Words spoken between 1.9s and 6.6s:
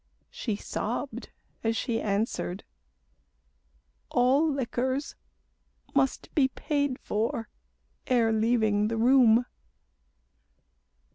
answered, "All liquors Must be